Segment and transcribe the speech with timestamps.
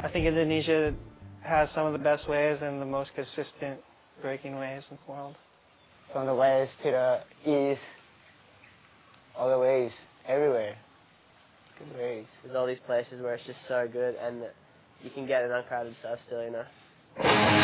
[0.00, 0.94] I think Indonesia
[1.42, 3.80] has some of the best waves and the most consistent
[4.22, 5.34] breaking waves in the world.
[6.12, 6.90] From the west to
[7.44, 7.82] the east,
[9.36, 9.94] all the waves,
[10.26, 10.76] everywhere.
[11.78, 12.28] Good waves.
[12.42, 14.44] There's all these places where it's just so good and
[15.02, 17.57] you can get an uncrowded surf still, you know.